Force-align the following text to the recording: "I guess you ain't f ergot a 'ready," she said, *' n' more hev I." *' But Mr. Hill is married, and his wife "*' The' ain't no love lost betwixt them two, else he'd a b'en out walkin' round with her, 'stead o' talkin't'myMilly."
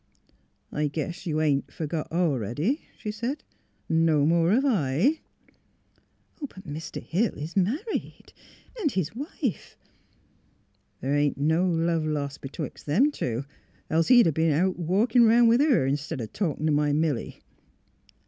"I 0.71 0.87
guess 0.87 1.27
you 1.27 1.41
ain't 1.41 1.65
f 1.69 1.79
ergot 1.81 2.07
a 2.09 2.27
'ready," 2.27 2.81
she 2.97 3.11
said, 3.11 3.43
*' 3.65 3.87
n' 3.87 4.07
more 4.27 4.51
hev 4.51 4.65
I." 4.65 5.19
*' 5.71 6.49
But 6.49 6.67
Mr. 6.67 6.99
Hill 6.99 7.33
is 7.35 7.55
married, 7.55 8.33
and 8.79 8.91
his 8.91 9.13
wife 9.15 9.77
"*' 10.61 11.01
The' 11.01 11.11
ain't 11.15 11.37
no 11.37 11.69
love 11.69 12.03
lost 12.07 12.41
betwixt 12.41 12.87
them 12.87 13.11
two, 13.11 13.45
else 13.91 14.07
he'd 14.07 14.25
a 14.25 14.31
b'en 14.31 14.51
out 14.53 14.79
walkin' 14.79 15.25
round 15.25 15.49
with 15.49 15.61
her, 15.61 15.95
'stead 15.95 16.19
o' 16.19 16.25
talkin't'myMilly." 16.25 17.41